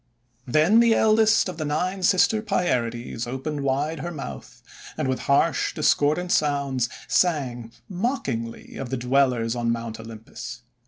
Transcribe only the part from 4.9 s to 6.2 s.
and with harsh, discord